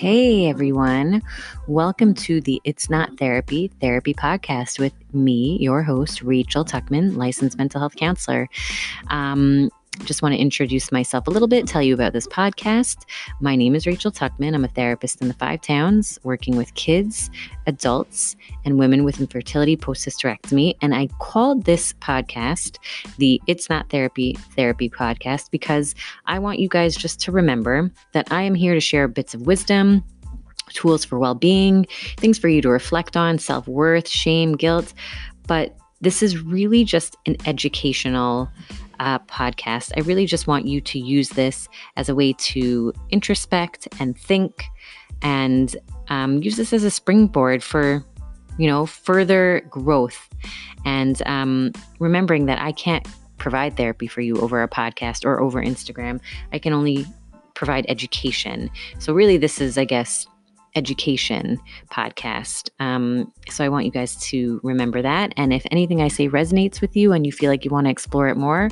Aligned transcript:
Hey 0.00 0.46
everyone, 0.46 1.22
welcome 1.66 2.14
to 2.14 2.40
the 2.40 2.58
It's 2.64 2.88
Not 2.88 3.18
Therapy 3.18 3.70
Therapy 3.82 4.14
Podcast 4.14 4.78
with 4.78 4.94
me, 5.12 5.58
your 5.60 5.82
host, 5.82 6.22
Rachel 6.22 6.64
Tuckman, 6.64 7.18
licensed 7.18 7.58
mental 7.58 7.80
health 7.80 7.96
counselor. 7.96 8.48
Um, 9.08 9.68
just 9.98 10.22
want 10.22 10.34
to 10.34 10.40
introduce 10.40 10.92
myself 10.92 11.26
a 11.26 11.30
little 11.30 11.48
bit, 11.48 11.66
tell 11.66 11.82
you 11.82 11.94
about 11.94 12.12
this 12.12 12.26
podcast. 12.26 13.04
My 13.40 13.56
name 13.56 13.74
is 13.74 13.86
Rachel 13.86 14.12
Tuckman. 14.12 14.54
I'm 14.54 14.64
a 14.64 14.68
therapist 14.68 15.20
in 15.20 15.28
the 15.28 15.34
five 15.34 15.60
towns, 15.60 16.18
working 16.22 16.56
with 16.56 16.72
kids, 16.74 17.28
adults, 17.66 18.36
and 18.64 18.78
women 18.78 19.04
with 19.04 19.20
infertility 19.20 19.76
post 19.76 20.06
hysterectomy. 20.06 20.74
And 20.80 20.94
I 20.94 21.08
called 21.18 21.64
this 21.64 21.92
podcast 21.94 22.78
the 23.18 23.42
It's 23.46 23.68
Not 23.68 23.90
Therapy 23.90 24.34
Therapy 24.56 24.88
Podcast 24.88 25.50
because 25.50 25.94
I 26.26 26.38
want 26.38 26.60
you 26.60 26.68
guys 26.68 26.96
just 26.96 27.20
to 27.22 27.32
remember 27.32 27.90
that 28.12 28.30
I 28.32 28.42
am 28.42 28.54
here 28.54 28.74
to 28.74 28.80
share 28.80 29.08
bits 29.08 29.34
of 29.34 29.42
wisdom, 29.42 30.04
tools 30.72 31.04
for 31.04 31.18
well 31.18 31.34
being, 31.34 31.86
things 32.16 32.38
for 32.38 32.48
you 32.48 32.62
to 32.62 32.70
reflect 32.70 33.16
on, 33.16 33.38
self 33.38 33.66
worth, 33.66 34.08
shame, 34.08 34.56
guilt. 34.56 34.94
But 35.46 35.76
this 36.00 36.22
is 36.22 36.42
really 36.42 36.84
just 36.84 37.16
an 37.26 37.36
educational 37.44 38.48
uh, 39.00 39.18
podcast. 39.20 39.92
I 39.96 40.00
really 40.00 40.26
just 40.26 40.46
want 40.46 40.66
you 40.66 40.80
to 40.82 40.98
use 40.98 41.30
this 41.30 41.68
as 41.96 42.08
a 42.08 42.14
way 42.14 42.34
to 42.34 42.92
introspect 43.10 43.88
and 43.98 44.16
think 44.16 44.66
and 45.22 45.74
um, 46.08 46.42
use 46.42 46.56
this 46.56 46.72
as 46.72 46.84
a 46.84 46.90
springboard 46.90 47.62
for, 47.62 48.04
you 48.58 48.68
know, 48.68 48.86
further 48.86 49.62
growth. 49.70 50.28
And 50.84 51.20
um, 51.26 51.72
remembering 51.98 52.46
that 52.46 52.60
I 52.60 52.72
can't 52.72 53.06
provide 53.38 53.76
therapy 53.76 54.06
for 54.06 54.20
you 54.20 54.36
over 54.36 54.62
a 54.62 54.68
podcast 54.68 55.24
or 55.24 55.40
over 55.40 55.62
Instagram. 55.62 56.20
I 56.52 56.58
can 56.58 56.74
only 56.74 57.06
provide 57.54 57.86
education. 57.88 58.70
So, 58.98 59.12
really, 59.14 59.38
this 59.38 59.60
is, 59.60 59.78
I 59.78 59.84
guess, 59.84 60.26
education 60.74 61.58
podcast. 61.90 62.70
Um, 62.78 63.32
so 63.48 63.64
I 63.64 63.68
want 63.68 63.86
you 63.86 63.90
guys 63.90 64.16
to 64.28 64.60
remember 64.62 65.02
that. 65.02 65.32
And 65.36 65.52
if 65.52 65.66
anything 65.70 66.00
I 66.00 66.08
say 66.08 66.28
resonates 66.28 66.80
with 66.80 66.96
you 66.96 67.12
and 67.12 67.26
you 67.26 67.32
feel 67.32 67.50
like 67.50 67.64
you 67.64 67.70
want 67.70 67.86
to 67.86 67.90
explore 67.90 68.28
it 68.28 68.36
more, 68.36 68.70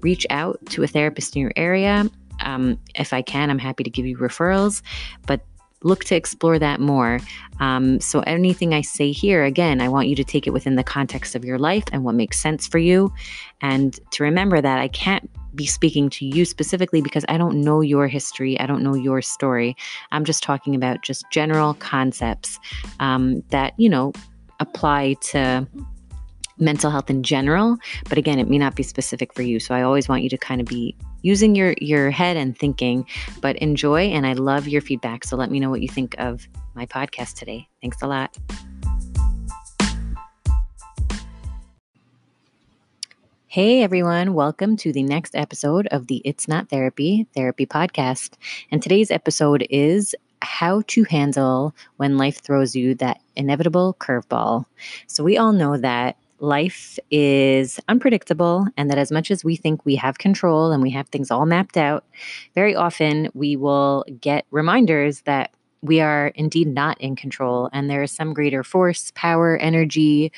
reach 0.00 0.26
out 0.30 0.58
to 0.70 0.82
a 0.82 0.86
therapist 0.86 1.36
in 1.36 1.42
your 1.42 1.52
area. 1.56 2.10
Um, 2.40 2.78
if 2.94 3.12
I 3.12 3.22
can, 3.22 3.50
I'm 3.50 3.58
happy 3.58 3.84
to 3.84 3.90
give 3.90 4.06
you 4.06 4.18
referrals, 4.18 4.82
but 5.26 5.40
look 5.82 6.04
to 6.04 6.16
explore 6.16 6.58
that 6.58 6.80
more. 6.80 7.20
Um, 7.60 8.00
so 8.00 8.20
anything 8.20 8.74
I 8.74 8.80
say 8.80 9.12
here, 9.12 9.44
again, 9.44 9.80
I 9.80 9.88
want 9.88 10.08
you 10.08 10.16
to 10.16 10.24
take 10.24 10.46
it 10.46 10.50
within 10.50 10.74
the 10.74 10.84
context 10.84 11.34
of 11.34 11.44
your 11.44 11.58
life 11.58 11.84
and 11.92 12.04
what 12.04 12.14
makes 12.14 12.40
sense 12.40 12.66
for 12.66 12.78
you. 12.78 13.12
And 13.60 13.98
to 14.12 14.22
remember 14.24 14.60
that 14.60 14.78
I 14.78 14.88
can't 14.88 15.30
be 15.56 15.66
speaking 15.66 16.10
to 16.10 16.26
you 16.26 16.44
specifically 16.44 17.00
because 17.00 17.24
I 17.28 17.38
don't 17.38 17.60
know 17.60 17.80
your 17.80 18.06
history. 18.06 18.58
I 18.60 18.66
don't 18.66 18.82
know 18.82 18.94
your 18.94 19.22
story. 19.22 19.76
I'm 20.12 20.24
just 20.24 20.42
talking 20.42 20.74
about 20.74 21.02
just 21.02 21.24
general 21.30 21.74
concepts 21.74 22.58
um, 23.00 23.42
that, 23.50 23.72
you 23.78 23.88
know, 23.88 24.12
apply 24.60 25.14
to 25.20 25.66
mental 26.58 26.90
health 26.90 27.10
in 27.10 27.22
general 27.22 27.76
but 28.08 28.16
again 28.16 28.38
it 28.38 28.48
may 28.48 28.56
not 28.56 28.74
be 28.74 28.82
specific 28.82 29.34
for 29.34 29.42
you 29.42 29.60
so 29.60 29.74
i 29.74 29.82
always 29.82 30.08
want 30.08 30.22
you 30.22 30.28
to 30.30 30.38
kind 30.38 30.58
of 30.58 30.66
be 30.66 30.96
using 31.20 31.54
your 31.54 31.74
your 31.82 32.10
head 32.10 32.36
and 32.36 32.56
thinking 32.56 33.04
but 33.42 33.56
enjoy 33.56 34.04
and 34.04 34.26
i 34.26 34.32
love 34.32 34.66
your 34.66 34.80
feedback 34.80 35.22
so 35.22 35.36
let 35.36 35.50
me 35.50 35.60
know 35.60 35.68
what 35.68 35.82
you 35.82 35.88
think 35.88 36.14
of 36.18 36.48
my 36.74 36.86
podcast 36.86 37.34
today 37.34 37.68
thanks 37.82 38.00
a 38.00 38.06
lot 38.06 38.34
Hey 43.56 43.82
everyone, 43.82 44.34
welcome 44.34 44.76
to 44.76 44.92
the 44.92 45.02
next 45.02 45.34
episode 45.34 45.86
of 45.86 46.08
the 46.08 46.20
It's 46.26 46.46
Not 46.46 46.68
Therapy 46.68 47.26
Therapy 47.34 47.64
podcast. 47.64 48.34
And 48.70 48.82
today's 48.82 49.10
episode 49.10 49.66
is 49.70 50.14
how 50.42 50.82
to 50.88 51.04
handle 51.04 51.74
when 51.96 52.18
life 52.18 52.42
throws 52.42 52.76
you 52.76 52.94
that 52.96 53.18
inevitable 53.34 53.96
curveball. 53.98 54.66
So, 55.06 55.24
we 55.24 55.38
all 55.38 55.54
know 55.54 55.78
that 55.78 56.18
life 56.38 56.98
is 57.10 57.80
unpredictable 57.88 58.66
and 58.76 58.90
that 58.90 58.98
as 58.98 59.10
much 59.10 59.30
as 59.30 59.42
we 59.42 59.56
think 59.56 59.86
we 59.86 59.96
have 59.96 60.18
control 60.18 60.70
and 60.70 60.82
we 60.82 60.90
have 60.90 61.08
things 61.08 61.30
all 61.30 61.46
mapped 61.46 61.78
out, 61.78 62.04
very 62.54 62.74
often 62.76 63.30
we 63.32 63.56
will 63.56 64.04
get 64.20 64.44
reminders 64.50 65.22
that 65.22 65.50
we 65.80 66.00
are 66.00 66.28
indeed 66.34 66.68
not 66.68 67.00
in 67.00 67.16
control 67.16 67.70
and 67.72 67.88
there 67.88 68.02
is 68.02 68.10
some 68.10 68.34
greater 68.34 68.62
force, 68.62 69.12
power, 69.14 69.56
energy, 69.56 70.32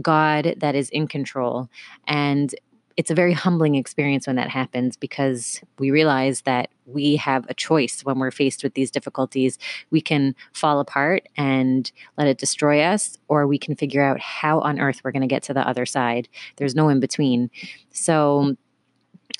God 0.00 0.54
that 0.58 0.74
is 0.74 0.90
in 0.90 1.08
control. 1.08 1.68
And 2.06 2.54
it's 2.96 3.10
a 3.10 3.14
very 3.14 3.34
humbling 3.34 3.74
experience 3.74 4.26
when 4.26 4.36
that 4.36 4.48
happens 4.48 4.96
because 4.96 5.60
we 5.78 5.90
realize 5.90 6.40
that 6.42 6.70
we 6.86 7.16
have 7.16 7.44
a 7.48 7.54
choice 7.54 8.02
when 8.02 8.18
we're 8.18 8.30
faced 8.30 8.64
with 8.64 8.72
these 8.72 8.90
difficulties. 8.90 9.58
We 9.90 10.00
can 10.00 10.34
fall 10.54 10.80
apart 10.80 11.28
and 11.36 11.90
let 12.16 12.26
it 12.26 12.38
destroy 12.38 12.80
us, 12.80 13.18
or 13.28 13.46
we 13.46 13.58
can 13.58 13.76
figure 13.76 14.02
out 14.02 14.18
how 14.20 14.60
on 14.60 14.80
earth 14.80 15.02
we're 15.04 15.12
going 15.12 15.20
to 15.20 15.26
get 15.26 15.42
to 15.44 15.54
the 15.54 15.68
other 15.68 15.84
side. 15.84 16.28
There's 16.56 16.74
no 16.74 16.88
in 16.88 17.00
between. 17.00 17.50
So, 17.90 18.56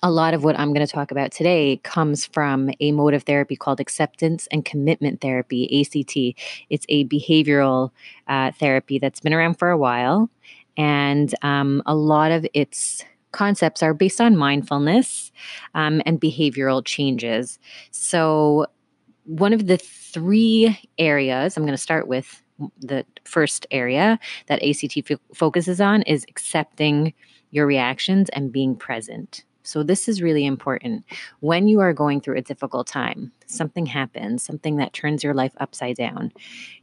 a 0.02 0.10
lot 0.10 0.34
of 0.34 0.44
what 0.44 0.58
I'm 0.58 0.72
going 0.72 0.86
to 0.86 0.92
talk 0.92 1.10
about 1.10 1.32
today 1.32 1.80
comes 1.82 2.26
from 2.26 2.70
a 2.80 2.92
mode 2.92 3.14
of 3.14 3.22
therapy 3.22 3.56
called 3.56 3.80
acceptance 3.80 4.46
and 4.52 4.64
commitment 4.64 5.20
therapy, 5.20 5.80
ACT. 5.80 6.16
It's 6.70 6.86
a 6.88 7.04
behavioral 7.06 7.90
uh, 8.28 8.52
therapy 8.52 8.98
that's 8.98 9.20
been 9.20 9.34
around 9.34 9.58
for 9.58 9.70
a 9.70 9.78
while. 9.78 10.30
And 10.76 11.34
um, 11.42 11.82
a 11.86 11.94
lot 11.94 12.30
of 12.30 12.46
its 12.52 13.04
concepts 13.32 13.82
are 13.82 13.94
based 13.94 14.20
on 14.20 14.36
mindfulness 14.36 15.32
um, 15.74 16.02
and 16.06 16.20
behavioral 16.20 16.84
changes. 16.84 17.58
So, 17.90 18.66
one 19.24 19.52
of 19.52 19.66
the 19.66 19.76
three 19.76 20.78
areas 20.98 21.56
I'm 21.56 21.64
going 21.64 21.72
to 21.72 21.78
start 21.78 22.06
with 22.06 22.42
the 22.80 23.04
first 23.24 23.66
area 23.70 24.18
that 24.46 24.62
ACT 24.62 25.10
f- 25.10 25.18
focuses 25.34 25.80
on 25.80 26.02
is 26.02 26.24
accepting 26.28 27.12
your 27.50 27.66
reactions 27.66 28.28
and 28.30 28.52
being 28.52 28.76
present. 28.76 29.44
So, 29.66 29.82
this 29.82 30.08
is 30.08 30.22
really 30.22 30.46
important. 30.46 31.04
When 31.40 31.66
you 31.66 31.80
are 31.80 31.92
going 31.92 32.20
through 32.20 32.36
a 32.36 32.42
difficult 32.42 32.86
time, 32.86 33.32
something 33.46 33.86
happens, 33.86 34.44
something 34.44 34.76
that 34.76 34.92
turns 34.92 35.24
your 35.24 35.34
life 35.34 35.52
upside 35.58 35.96
down, 35.96 36.32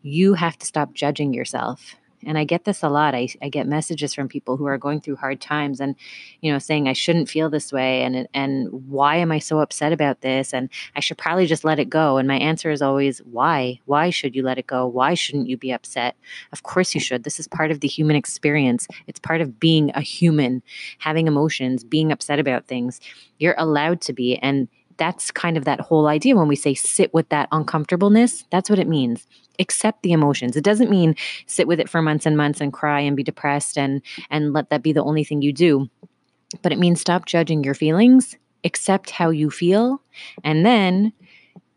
you 0.01 0.33
have 0.33 0.57
to 0.59 0.65
stop 0.65 0.93
judging 0.93 1.33
yourself 1.33 1.95
and 2.25 2.37
i 2.37 2.43
get 2.43 2.65
this 2.65 2.83
a 2.83 2.89
lot. 2.89 3.15
I, 3.15 3.27
I 3.41 3.49
get 3.49 3.67
messages 3.67 4.13
from 4.13 4.27
people 4.27 4.57
who 4.57 4.65
are 4.65 4.77
going 4.77 5.01
through 5.01 5.17
hard 5.17 5.41
times 5.41 5.79
and 5.79 5.95
you 6.41 6.51
know 6.51 6.59
saying 6.59 6.87
i 6.87 6.93
shouldn't 6.93 7.29
feel 7.29 7.49
this 7.49 7.71
way 7.71 8.03
and 8.03 8.27
and 8.33 8.69
why 8.89 9.17
am 9.17 9.31
i 9.31 9.39
so 9.39 9.59
upset 9.59 9.91
about 9.93 10.21
this? 10.21 10.53
And 10.53 10.69
i 10.95 10.99
should 10.99 11.17
probably 11.17 11.45
just 11.45 11.63
let 11.63 11.79
it 11.79 11.89
go. 11.89 12.17
And 12.17 12.27
my 12.27 12.37
answer 12.37 12.71
is 12.71 12.81
always 12.81 13.19
why? 13.19 13.79
Why 13.85 14.09
should 14.09 14.35
you 14.35 14.43
let 14.43 14.57
it 14.57 14.67
go? 14.67 14.85
Why 14.87 15.13
shouldn't 15.13 15.47
you 15.49 15.57
be 15.57 15.71
upset? 15.71 16.15
Of 16.51 16.63
course 16.63 16.93
you 16.93 17.01
should. 17.01 17.23
This 17.23 17.39
is 17.39 17.47
part 17.47 17.71
of 17.71 17.79
the 17.79 17.87
human 17.87 18.15
experience. 18.15 18.87
It's 19.07 19.19
part 19.19 19.41
of 19.41 19.59
being 19.59 19.91
a 19.95 20.01
human 20.01 20.61
having 20.99 21.27
emotions 21.27 21.83
being 21.83 22.11
upset 22.11 22.39
about 22.39 22.67
things. 22.67 22.99
You're 23.39 23.55
allowed 23.57 24.01
to 24.01 24.13
be 24.13 24.37
and 24.37 24.67
that's 24.97 25.31
kind 25.31 25.57
of 25.57 25.65
that 25.65 25.79
whole 25.79 26.07
idea 26.07 26.35
when 26.35 26.47
we 26.47 26.55
say 26.55 26.73
sit 26.73 27.13
with 27.13 27.29
that 27.29 27.47
uncomfortableness 27.51 28.45
that's 28.51 28.69
what 28.69 28.79
it 28.79 28.87
means 28.87 29.27
accept 29.59 30.03
the 30.03 30.11
emotions. 30.11 30.55
It 30.55 30.63
doesn't 30.63 30.89
mean 30.89 31.15
sit 31.47 31.67
with 31.67 31.79
it 31.79 31.89
for 31.89 32.01
months 32.01 32.25
and 32.25 32.37
months 32.37 32.61
and 32.61 32.73
cry 32.73 32.99
and 33.01 33.15
be 33.15 33.23
depressed 33.23 33.77
and 33.77 34.01
and 34.29 34.53
let 34.53 34.69
that 34.69 34.83
be 34.83 34.93
the 34.93 35.03
only 35.03 35.23
thing 35.23 35.41
you 35.41 35.53
do. 35.53 35.89
But 36.61 36.71
it 36.71 36.79
means 36.79 37.01
stop 37.01 37.25
judging 37.25 37.63
your 37.63 37.73
feelings, 37.73 38.35
accept 38.63 39.09
how 39.09 39.29
you 39.29 39.49
feel, 39.49 40.01
and 40.43 40.65
then 40.65 41.13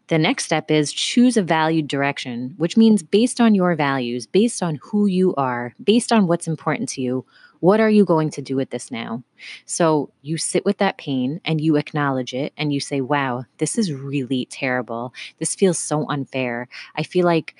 the 0.08 0.18
next 0.18 0.44
step 0.44 0.70
is 0.70 0.92
choose 0.92 1.36
a 1.36 1.42
valued 1.42 1.88
direction, 1.88 2.54
which 2.58 2.76
means 2.76 3.02
based 3.02 3.40
on 3.40 3.54
your 3.54 3.74
values, 3.74 4.26
based 4.26 4.62
on 4.62 4.78
who 4.82 5.06
you 5.06 5.34
are, 5.34 5.74
based 5.82 6.12
on 6.12 6.28
what's 6.28 6.46
important 6.46 6.88
to 6.90 7.02
you, 7.02 7.24
what 7.60 7.80
are 7.80 7.90
you 7.90 8.04
going 8.04 8.30
to 8.30 8.42
do 8.42 8.56
with 8.56 8.70
this 8.70 8.90
now? 8.90 9.22
So 9.64 10.10
you 10.22 10.36
sit 10.36 10.64
with 10.64 10.78
that 10.78 10.98
pain 10.98 11.40
and 11.44 11.60
you 11.60 11.76
acknowledge 11.76 12.34
it 12.34 12.52
and 12.56 12.72
you 12.72 12.80
say, 12.80 13.00
wow, 13.00 13.44
this 13.58 13.78
is 13.78 13.92
really 13.92 14.46
terrible. 14.46 15.12
This 15.38 15.54
feels 15.54 15.78
so 15.78 16.08
unfair. 16.08 16.68
I 16.94 17.02
feel 17.02 17.24
like 17.24 17.54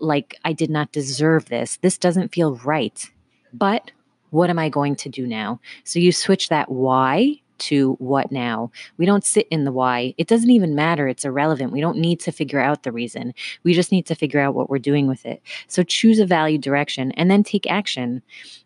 like 0.00 0.36
I 0.44 0.52
did 0.52 0.70
not 0.70 0.92
deserve 0.92 1.46
this. 1.46 1.76
This 1.78 1.98
doesn't 1.98 2.32
feel 2.32 2.56
right. 2.58 3.10
But 3.52 3.90
what 4.30 4.50
am 4.50 4.58
I 4.58 4.68
going 4.68 4.94
to 4.96 5.08
do 5.08 5.26
now? 5.26 5.60
So 5.84 5.98
you 5.98 6.12
switch 6.12 6.48
that 6.50 6.70
why 6.70 7.40
to 7.58 7.94
what 7.94 8.30
now. 8.32 8.70
We 8.96 9.06
don't 9.06 9.24
sit 9.24 9.48
in 9.50 9.64
the 9.64 9.72
why. 9.72 10.14
It 10.18 10.26
doesn't 10.26 10.50
even 10.50 10.74
matter. 10.74 11.08
It's 11.08 11.24
irrelevant. 11.24 11.72
We 11.72 11.80
don't 11.80 11.98
need 11.98 12.20
to 12.20 12.32
figure 12.32 12.60
out 12.60 12.82
the 12.82 12.92
reason. 12.92 13.34
We 13.62 13.74
just 13.74 13.92
need 13.92 14.06
to 14.06 14.14
figure 14.14 14.40
out 14.40 14.54
what 14.54 14.70
we're 14.70 14.78
doing 14.78 15.06
with 15.06 15.26
it. 15.26 15.42
So 15.66 15.82
choose 15.82 16.18
a 16.18 16.26
value 16.26 16.58
direction 16.58 17.12
and 17.12 17.30
then 17.30 17.42
take 17.42 17.70
action. 17.70 18.22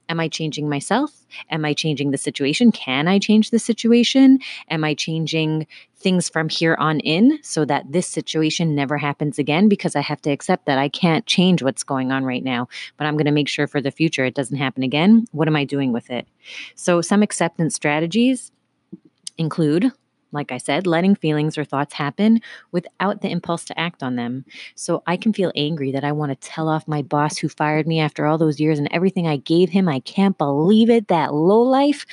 Am 0.09 0.21
I 0.21 0.29
changing 0.29 0.69
myself? 0.69 1.11
Am 1.51 1.65
I 1.65 1.73
changing 1.73 2.11
the 2.11 2.19
situation? 2.19 2.73
Can 2.73 3.09
I 3.09 3.19
change 3.19 3.51
the 3.51 3.59
situation? 3.59 4.41
Am 4.69 4.85
I 4.85 4.95
changing 4.95 5.67
things 5.97 6.29
from 6.29 6.49
here 6.49 6.75
on 6.79 7.01
in 7.01 7.39
so 7.43 7.65
that 7.65 7.91
this 7.91 8.09
situation 8.09 8.75
never 8.75 8.99
happens 8.99 9.39
again? 9.39 9.69
Because 9.69 9.97
I 9.97 10.01
have 10.01 10.21
to 10.23 10.31
accept 10.31 10.67
that 10.67 10.79
I 10.79 10.89
can't 10.89 11.25
change 11.27 11.63
what's 11.63 11.85
going 11.85 12.13
on 12.13 12.25
right 12.25 12.45
now, 12.45 12.69
but 12.99 13.07
I'm 13.07 13.15
going 13.15 13.27
to 13.27 13.33
make 13.33 13.49
sure 13.49 13.67
for 13.67 13.81
the 13.81 13.91
future 13.91 14.25
it 14.25 14.35
doesn't 14.35 14.59
happen 14.59 14.83
again. 14.83 15.27
What 15.33 15.49
am 15.49 15.57
I 15.57 15.65
doing 15.65 15.93
with 15.93 16.11
it? 16.11 16.27
So, 16.75 17.01
some 17.01 17.23
acceptance 17.23 17.75
strategies 17.75 18.53
include 19.39 19.93
like 20.33 20.51
I 20.51 20.59
said, 20.59 20.87
letting 20.87 21.15
feelings 21.15 21.57
or 21.57 21.65
thoughts 21.65 21.95
happen 21.95 22.41
without 22.73 23.21
the 23.21 23.29
impulse 23.29 23.65
to 23.67 23.79
act 23.79 24.03
on 24.03 24.17
them. 24.17 24.45
So 24.75 25.03
I 25.07 25.17
can 25.17 25.33
feel 25.33 25.53
angry 25.55 25.93
that 25.93 26.05
I 26.05 26.13
want 26.13 26.31
to 26.33 26.49
tell 26.49 26.69
off 26.69 26.89
my 26.89 27.03
boss 27.03 27.37
who 27.37 27.49
fired 27.49 27.87
me 27.87 28.01
after 28.01 28.27
all 28.27 28.39
those 28.39 28.59
years 28.59 28.79
and 28.79 28.89
everything 28.91 29.29
I 29.29 29.37
gave 29.37 29.69
him. 29.69 29.89
I 29.89 30.01
can't 30.01 30.37
believe 30.37 30.91
it, 30.91 31.09
that 31.09 31.35
low 31.35 31.61
life. 31.61 32.07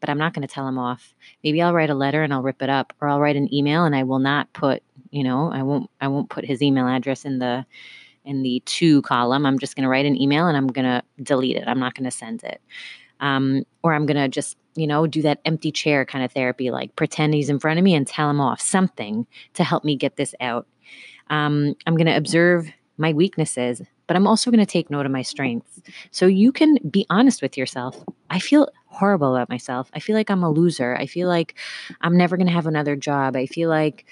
But 0.00 0.10
I'm 0.10 0.18
not 0.18 0.32
going 0.32 0.46
to 0.46 0.52
tell 0.52 0.66
him 0.66 0.78
off. 0.78 1.14
Maybe 1.44 1.60
I'll 1.60 1.74
write 1.74 1.90
a 1.90 1.94
letter 1.94 2.22
and 2.22 2.32
I'll 2.32 2.42
rip 2.42 2.62
it 2.62 2.70
up, 2.70 2.92
or 3.00 3.08
I'll 3.08 3.20
write 3.20 3.36
an 3.36 3.52
email 3.52 3.84
and 3.84 3.94
I 3.94 4.02
will 4.02 4.18
not 4.18 4.50
put, 4.54 4.82
you 5.10 5.22
know, 5.22 5.52
I 5.52 5.62
won't 5.62 5.90
I 6.00 6.08
won't 6.08 6.30
put 6.30 6.44
his 6.44 6.62
email 6.62 6.88
address 6.88 7.26
in 7.26 7.38
the 7.38 7.66
in 8.24 8.42
the 8.42 8.62
to 8.64 9.02
column. 9.02 9.44
I'm 9.44 9.58
just 9.58 9.76
going 9.76 9.82
to 9.82 9.90
write 9.90 10.06
an 10.06 10.20
email 10.20 10.46
and 10.46 10.56
I'm 10.56 10.68
going 10.68 10.86
to 10.86 11.02
delete 11.22 11.56
it. 11.56 11.64
I'm 11.66 11.80
not 11.80 11.94
going 11.94 12.04
to 12.04 12.10
send 12.10 12.42
it. 12.44 12.60
Um, 13.20 13.64
or 13.82 13.92
I'm 13.92 14.06
going 14.06 14.16
to 14.16 14.28
just, 14.28 14.56
you 14.74 14.86
know, 14.86 15.06
do 15.06 15.22
that 15.22 15.40
empty 15.44 15.72
chair 15.72 16.04
kind 16.04 16.24
of 16.24 16.32
therapy, 16.32 16.70
like 16.70 16.94
pretend 16.96 17.34
he's 17.34 17.50
in 17.50 17.58
front 17.58 17.78
of 17.78 17.84
me 17.84 17.94
and 17.94 18.06
tell 18.06 18.30
him 18.30 18.40
off 18.40 18.60
something 18.60 19.26
to 19.54 19.64
help 19.64 19.84
me 19.84 19.96
get 19.96 20.16
this 20.16 20.34
out. 20.40 20.66
Um, 21.28 21.74
I'm 21.86 21.96
going 21.96 22.06
to 22.06 22.16
observe 22.16 22.70
my 22.96 23.12
weaknesses, 23.12 23.82
but 24.06 24.16
I'm 24.16 24.26
also 24.26 24.50
going 24.50 24.64
to 24.64 24.66
take 24.66 24.90
note 24.90 25.06
of 25.06 25.12
my 25.12 25.22
strengths. 25.22 25.80
So 26.10 26.26
you 26.26 26.52
can 26.52 26.78
be 26.90 27.06
honest 27.10 27.42
with 27.42 27.56
yourself. 27.56 28.02
I 28.28 28.38
feel 28.38 28.68
horrible 28.86 29.34
about 29.34 29.48
myself. 29.48 29.90
I 29.94 30.00
feel 30.00 30.16
like 30.16 30.30
I'm 30.30 30.42
a 30.42 30.50
loser. 30.50 30.96
I 30.96 31.06
feel 31.06 31.28
like 31.28 31.54
I'm 32.00 32.16
never 32.16 32.36
going 32.36 32.48
to 32.48 32.52
have 32.52 32.66
another 32.66 32.96
job. 32.96 33.36
I 33.36 33.46
feel 33.46 33.70
like, 33.70 34.04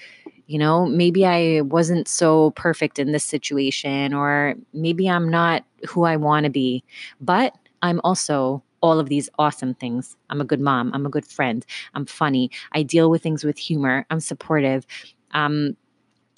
you 0.47 0.57
know, 0.57 0.85
maybe 0.85 1.25
I 1.25 1.61
wasn't 1.61 2.07
so 2.07 2.51
perfect 2.51 2.97
in 2.97 3.11
this 3.11 3.23
situation, 3.23 4.13
or 4.13 4.55
maybe 4.73 5.09
I'm 5.09 5.29
not 5.29 5.63
who 5.87 6.05
I 6.05 6.15
want 6.15 6.45
to 6.45 6.49
be. 6.49 6.83
But 7.21 7.55
I'm 7.81 8.01
also 8.03 8.63
all 8.81 8.99
of 8.99 9.09
these 9.09 9.29
awesome 9.37 9.73
things. 9.73 10.15
I'm 10.29 10.41
a 10.41 10.45
good 10.45 10.61
mom. 10.61 10.91
I'm 10.93 11.05
a 11.05 11.09
good 11.09 11.25
friend. 11.25 11.65
I'm 11.93 12.05
funny. 12.05 12.51
I 12.71 12.83
deal 12.83 13.09
with 13.09 13.23
things 13.23 13.43
with 13.43 13.57
humor. 13.57 14.05
I'm 14.09 14.19
supportive. 14.19 14.85
I'm 15.31 15.75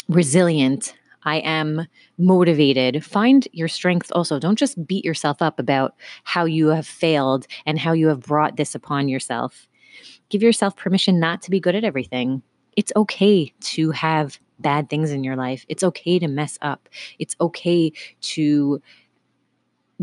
resilient. 0.09 0.95
I 1.23 1.37
am 1.37 1.87
motivated. 2.17 3.05
Find 3.05 3.47
your 3.51 3.67
strengths 3.67 4.11
also. 4.11 4.39
Don't 4.39 4.57
just 4.57 4.85
beat 4.87 5.05
yourself 5.05 5.41
up 5.41 5.59
about 5.59 5.95
how 6.23 6.45
you 6.45 6.67
have 6.69 6.87
failed 6.87 7.45
and 7.65 7.77
how 7.77 7.93
you 7.93 8.07
have 8.07 8.21
brought 8.21 8.57
this 8.57 8.73
upon 8.73 9.07
yourself. 9.07 9.67
Give 10.29 10.41
yourself 10.41 10.75
permission 10.75 11.19
not 11.19 11.41
to 11.43 11.51
be 11.51 11.59
good 11.59 11.75
at 11.75 11.83
everything. 11.83 12.41
It's 12.75 12.91
okay 12.95 13.53
to 13.61 13.91
have 13.91 14.39
bad 14.59 14.89
things 14.89 15.11
in 15.11 15.23
your 15.23 15.35
life. 15.35 15.65
It's 15.67 15.83
okay 15.83 16.19
to 16.19 16.27
mess 16.27 16.57
up. 16.61 16.87
It's 17.19 17.35
okay 17.39 17.91
to 18.21 18.81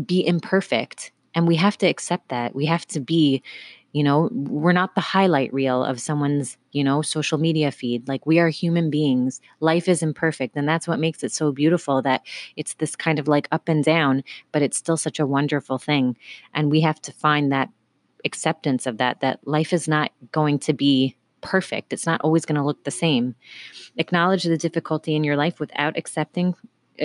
be 0.05 0.25
imperfect. 0.25 1.11
And 1.35 1.47
we 1.47 1.55
have 1.57 1.77
to 1.79 1.87
accept 1.87 2.29
that. 2.29 2.55
We 2.55 2.65
have 2.65 2.85
to 2.87 2.99
be, 2.99 3.43
you 3.91 4.03
know, 4.03 4.29
we're 4.31 4.71
not 4.71 4.95
the 4.95 5.01
highlight 5.01 5.53
reel 5.53 5.83
of 5.83 5.99
someone's, 5.99 6.57
you 6.71 6.83
know, 6.83 7.01
social 7.01 7.37
media 7.37 7.71
feed. 7.71 8.07
Like 8.07 8.25
we 8.25 8.39
are 8.39 8.49
human 8.49 8.89
beings. 8.89 9.41
Life 9.59 9.87
is 9.87 10.01
imperfect. 10.01 10.55
And 10.55 10.67
that's 10.67 10.87
what 10.87 10.99
makes 10.99 11.23
it 11.23 11.31
so 11.31 11.51
beautiful 11.51 12.01
that 12.01 12.23
it's 12.55 12.75
this 12.75 12.95
kind 12.95 13.19
of 13.19 13.27
like 13.27 13.47
up 13.51 13.69
and 13.69 13.83
down, 13.83 14.23
but 14.51 14.61
it's 14.61 14.77
still 14.77 14.97
such 14.97 15.19
a 15.19 15.27
wonderful 15.27 15.77
thing. 15.77 16.17
And 16.53 16.71
we 16.71 16.81
have 16.81 17.01
to 17.03 17.11
find 17.11 17.51
that 17.51 17.69
acceptance 18.25 18.85
of 18.85 18.97
that, 18.97 19.21
that 19.21 19.39
life 19.47 19.71
is 19.73 19.87
not 19.87 20.11
going 20.31 20.59
to 20.59 20.73
be 20.73 21.15
perfect. 21.41 21.93
It's 21.93 22.05
not 22.05 22.21
always 22.21 22.45
going 22.45 22.57
to 22.57 22.65
look 22.65 22.83
the 22.83 22.91
same. 22.91 23.35
Acknowledge 23.97 24.43
the 24.43 24.57
difficulty 24.57 25.15
in 25.15 25.23
your 25.23 25.37
life 25.37 25.59
without 25.59 25.97
accepting, 25.97 26.53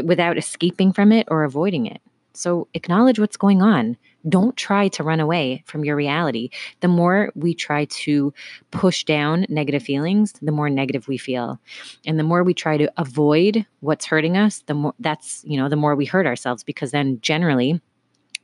without 0.03 0.39
escaping 0.39 0.93
from 0.93 1.13
it 1.13 1.29
or 1.31 1.45
avoiding 1.45 1.87
it. 1.87 2.01
So 2.33 2.67
acknowledge 2.75 3.19
what's 3.19 3.37
going 3.37 3.63
on. 3.63 3.97
Don't 4.29 4.57
try 4.57 4.89
to 4.89 5.03
run 5.03 5.21
away 5.21 5.63
from 5.67 5.85
your 5.85 5.97
reality. 5.97 6.51
The 6.81 6.89
more 6.89 7.31
we 7.35 7.55
try 7.55 7.85
to 7.87 8.33
push 8.71 9.05
down 9.05 9.47
negative 9.49 9.83
feelings, 9.83 10.33
the 10.41 10.53
more 10.53 10.71
negative 10.71 11.09
we 11.09 11.19
feel. 11.19 11.61
And 12.07 12.19
the 12.19 12.25
more 12.25 12.43
we 12.43 12.55
try 12.55 12.77
to 12.77 12.91
avoid 12.97 13.67
what's 13.81 14.07
hurting 14.07 14.37
us, 14.37 14.63
the 14.67 14.75
more 14.75 14.95
that's, 14.99 15.45
you 15.47 15.57
know, 15.57 15.69
the 15.69 15.77
more 15.77 15.95
we 15.95 16.07
hurt 16.07 16.27
ourselves 16.27 16.65
because 16.65 16.91
then 16.91 17.19
generally 17.21 17.81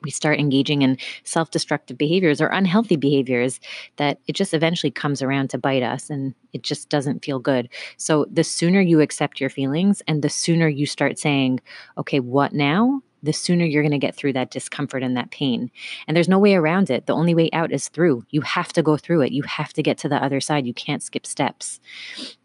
we 0.03 0.11
start 0.11 0.38
engaging 0.38 0.82
in 0.82 0.97
self 1.25 1.50
destructive 1.50 1.99
behaviors 1.99 2.41
or 2.41 2.49
unhealthy 2.49 2.97
behaviors 2.97 3.61
that 3.97 4.19
it 4.26 4.35
just 4.35 4.55
eventually 4.55 4.91
comes 4.91 5.23
around 5.23 5.50
to 5.50 5.59
bite 5.59 5.83
us 5.83 6.11
and 6.11 6.35
it 6.53 6.62
just 6.62 6.88
doesn't 6.88 7.25
feel 7.25 7.38
good. 7.38 7.69
So, 7.97 8.26
the 8.31 8.44
sooner 8.44 8.81
you 8.81 9.00
accept 9.00 9.41
your 9.41 9.50
feelings 9.50 10.03
and 10.06 10.23
the 10.23 10.31
sooner 10.31 10.69
you 10.69 10.87
start 10.87 11.19
saying, 11.19 11.61
okay, 11.99 12.21
what 12.21 12.53
now? 12.53 13.03
The 13.22 13.32
sooner 13.32 13.64
you're 13.64 13.82
going 13.82 13.93
to 13.93 13.99
get 13.99 14.14
through 14.14 14.32
that 14.32 14.50
discomfort 14.50 15.02
and 15.02 15.17
that 15.17 15.31
pain. 15.31 15.70
And 16.06 16.17
there's 16.17 16.28
no 16.28 16.38
way 16.38 16.55
around 16.55 16.90
it. 16.90 17.06
The 17.06 17.14
only 17.14 17.34
way 17.34 17.50
out 17.52 17.72
is 17.72 17.88
through. 17.88 18.25
You 18.31 18.40
have 18.43 18.72
to 18.72 18.82
go 18.82 18.96
through 18.96 19.22
it. 19.22 19.32
You 19.32 19.43
have 19.43 19.72
to 19.75 19.82
get 19.82 19.99
to 19.99 20.08
the 20.08 20.22
other 20.22 20.40
side. 20.40 20.67
You 20.67 20.75
can't 20.75 21.02
skip 21.02 21.26
steps. 21.26 21.81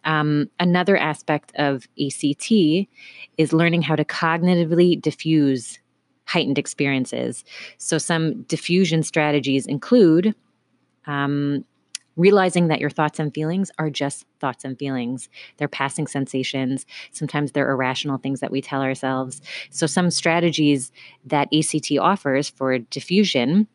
Um, 0.04 0.50
another 0.60 0.98
aspect 0.98 1.52
of 1.56 1.88
ACT 2.04 2.52
is 3.38 3.54
learning 3.54 3.84
how 3.84 3.96
to 3.96 4.06
cognitively 4.06 5.02
diffuse 5.02 5.80
heightened 6.26 6.58
experiences. 6.58 7.46
So, 7.78 7.98
some 7.98 8.42
diffusion 8.44 9.04
strategies 9.04 9.66
include 9.66 10.36
um, 11.08 11.64
realizing 12.16 12.68
that 12.68 12.80
your 12.80 12.90
thoughts 12.90 13.20
and 13.20 13.34
feelings 13.34 13.72
are 13.78 13.90
just 13.90 14.26
thoughts 14.40 14.64
and 14.64 14.78
feelings. 14.78 15.30
They're 15.58 15.68
passing 15.68 16.08
sensations. 16.08 16.86
Sometimes 17.12 17.52
they're 17.52 17.70
irrational 17.70 18.18
things 18.18 18.40
that 18.40 18.52
we 18.52 18.62
tell 18.62 18.82
ourselves. 18.82 19.42
So, 19.70 19.88
some 19.88 20.12
strategies 20.12 20.92
that 21.26 21.50
ACT 21.54 21.92
offers 22.00 22.50
for 22.50 22.80
diffusion 22.80 23.68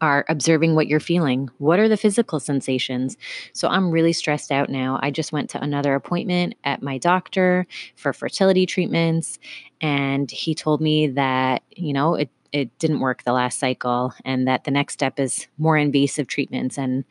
are 0.00 0.24
observing 0.28 0.74
what 0.74 0.86
you're 0.86 1.00
feeling. 1.00 1.48
What 1.58 1.78
are 1.78 1.88
the 1.88 1.96
physical 1.96 2.40
sensations? 2.40 3.16
So 3.52 3.68
I'm 3.68 3.90
really 3.90 4.12
stressed 4.12 4.52
out 4.52 4.68
now. 4.68 4.98
I 5.02 5.10
just 5.10 5.32
went 5.32 5.50
to 5.50 5.62
another 5.62 5.94
appointment 5.94 6.54
at 6.64 6.82
my 6.82 6.98
doctor 6.98 7.66
for 7.96 8.12
fertility 8.12 8.66
treatments 8.66 9.38
and 9.80 10.30
he 10.30 10.54
told 10.54 10.80
me 10.80 11.08
that, 11.08 11.62
you 11.70 11.92
know, 11.92 12.14
it 12.14 12.30
it 12.52 12.76
didn't 12.78 13.00
work 13.00 13.22
the 13.22 13.32
last 13.32 13.58
cycle 13.58 14.12
and 14.24 14.46
that 14.48 14.64
the 14.64 14.70
next 14.70 14.94
step 14.94 15.20
is 15.20 15.46
more 15.58 15.76
invasive 15.76 16.26
treatments. 16.26 16.78
And 16.78 17.04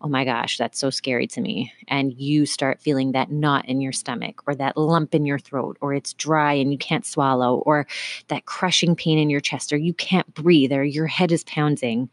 oh 0.00 0.08
my 0.08 0.24
gosh 0.24 0.58
that's 0.58 0.78
so 0.78 0.90
scary 0.90 1.26
to 1.28 1.40
me. 1.40 1.72
And 1.88 2.12
you 2.14 2.46
start 2.46 2.80
feeling 2.80 3.12
that 3.12 3.30
knot 3.30 3.66
in 3.66 3.80
your 3.80 3.92
stomach 3.92 4.42
or 4.46 4.54
that 4.56 4.76
lump 4.76 5.14
in 5.14 5.24
your 5.24 5.38
throat 5.38 5.78
or 5.80 5.94
it's 5.94 6.12
dry 6.14 6.52
and 6.52 6.72
you 6.72 6.78
can't 6.78 7.06
swallow 7.06 7.58
or 7.66 7.86
that 8.28 8.46
crushing 8.46 8.94
pain 8.94 9.18
in 9.18 9.30
your 9.30 9.40
chest 9.40 9.72
or 9.72 9.76
you 9.76 9.94
can't 9.94 10.32
breathe 10.34 10.72
or 10.72 10.84
your 10.84 11.06
head 11.06 11.32
is 11.32 11.44
pounding. 11.44 12.10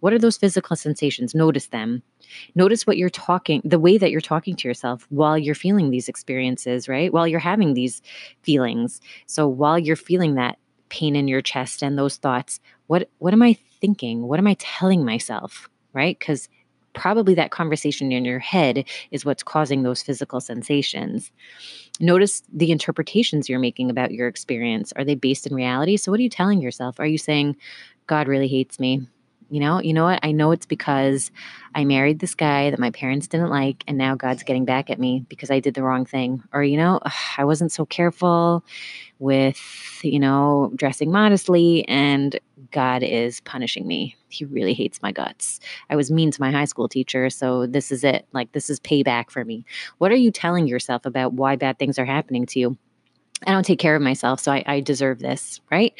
What 0.00 0.12
are 0.12 0.18
those 0.18 0.36
physical 0.36 0.76
sensations? 0.76 1.34
Notice 1.34 1.68
them. 1.68 2.02
Notice 2.54 2.86
what 2.86 2.98
you're 2.98 3.10
talking 3.10 3.62
the 3.64 3.78
way 3.78 3.98
that 3.98 4.10
you're 4.10 4.20
talking 4.20 4.54
to 4.56 4.68
yourself 4.68 5.06
while 5.08 5.38
you're 5.38 5.54
feeling 5.54 5.90
these 5.90 6.08
experiences 6.08 6.88
right? 6.88 7.12
While 7.12 7.26
you're 7.26 7.40
having 7.40 7.74
these 7.74 8.02
feelings. 8.42 9.00
So 9.26 9.48
while 9.48 9.78
you're 9.78 9.96
feeling 9.96 10.34
that 10.34 10.58
pain 10.88 11.16
in 11.16 11.28
your 11.28 11.42
chest 11.42 11.82
and 11.82 11.98
those 11.98 12.16
thoughts 12.16 12.60
what 12.86 13.10
what 13.18 13.32
am 13.32 13.42
i 13.42 13.56
thinking? 13.80 14.26
What 14.26 14.38
am 14.38 14.46
i 14.46 14.56
telling 14.58 15.04
myself 15.04 15.68
right? 15.92 16.18
Because 16.18 16.48
probably 16.94 17.34
that 17.34 17.50
conversation 17.50 18.12
in 18.12 18.24
your 18.24 18.38
head 18.38 18.84
is 19.10 19.24
what's 19.24 19.42
causing 19.42 19.82
those 19.82 20.02
physical 20.02 20.40
sensations. 20.40 21.30
Notice 22.00 22.42
the 22.52 22.70
interpretations 22.70 23.48
you're 23.48 23.58
making 23.58 23.90
about 23.90 24.12
your 24.12 24.26
experience. 24.26 24.92
Are 24.96 25.04
they 25.04 25.14
based 25.14 25.46
in 25.46 25.54
reality? 25.54 25.96
So 25.96 26.10
what 26.10 26.18
are 26.18 26.24
you 26.24 26.28
telling 26.28 26.60
yourself? 26.60 26.98
Are 26.98 27.06
you 27.06 27.18
saying 27.18 27.56
god 28.06 28.26
really 28.26 28.48
hates 28.48 28.80
me 28.80 29.06
you 29.50 29.60
know, 29.60 29.80
you 29.80 29.94
know 29.94 30.04
what? 30.04 30.20
I 30.22 30.32
know 30.32 30.50
it's 30.50 30.66
because 30.66 31.30
I 31.74 31.84
married 31.84 32.18
this 32.18 32.34
guy 32.34 32.70
that 32.70 32.78
my 32.78 32.90
parents 32.90 33.26
didn't 33.26 33.50
like, 33.50 33.84
and 33.86 33.96
now 33.96 34.14
God's 34.14 34.42
getting 34.42 34.64
back 34.64 34.90
at 34.90 34.98
me 34.98 35.24
because 35.28 35.50
I 35.50 35.60
did 35.60 35.74
the 35.74 35.82
wrong 35.82 36.04
thing. 36.04 36.42
Or, 36.52 36.62
you 36.62 36.76
know, 36.76 37.00
I 37.36 37.44
wasn't 37.44 37.72
so 37.72 37.86
careful 37.86 38.64
with, 39.18 40.00
you 40.02 40.20
know, 40.20 40.70
dressing 40.76 41.10
modestly, 41.10 41.86
and 41.88 42.38
God 42.70 43.02
is 43.02 43.40
punishing 43.40 43.86
me. 43.86 44.16
He 44.28 44.44
really 44.44 44.74
hates 44.74 45.00
my 45.02 45.12
guts. 45.12 45.60
I 45.88 45.96
was 45.96 46.10
mean 46.10 46.30
to 46.30 46.40
my 46.40 46.50
high 46.50 46.66
school 46.66 46.88
teacher, 46.88 47.30
so 47.30 47.66
this 47.66 47.90
is 47.90 48.04
it. 48.04 48.26
Like, 48.32 48.52
this 48.52 48.68
is 48.68 48.80
payback 48.80 49.30
for 49.30 49.44
me. 49.44 49.64
What 49.98 50.12
are 50.12 50.16
you 50.16 50.30
telling 50.30 50.66
yourself 50.66 51.06
about 51.06 51.32
why 51.32 51.56
bad 51.56 51.78
things 51.78 51.98
are 51.98 52.04
happening 52.04 52.44
to 52.46 52.60
you? 52.60 52.76
I 53.46 53.52
don't 53.52 53.64
take 53.64 53.78
care 53.78 53.96
of 53.96 54.02
myself, 54.02 54.40
so 54.40 54.52
I, 54.52 54.64
I 54.66 54.80
deserve 54.80 55.20
this, 55.20 55.60
right? 55.70 55.94